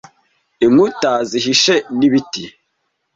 Inkuta 0.65 1.11
zihishe 1.29 1.75
nibiti. 1.97 2.43